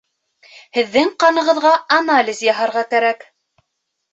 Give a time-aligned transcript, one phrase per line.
[0.77, 3.25] Һеҙҙең ҡанығыҙға анализ яһарға кәрәк